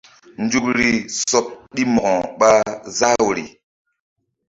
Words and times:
Nzukri 0.43 0.89
sɔɓ 1.29 1.45
ɗi 1.73 1.83
Mo̧ko 1.93 2.13
ɓa 2.39 2.51
záh 2.97 3.15
woyri. 3.23 3.45